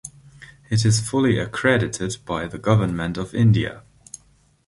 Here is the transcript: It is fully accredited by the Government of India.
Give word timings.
It 0.71 0.83
is 0.83 0.99
fully 0.99 1.37
accredited 1.37 2.17
by 2.25 2.47
the 2.47 2.57
Government 2.57 3.17
of 3.19 3.35
India. 3.35 3.83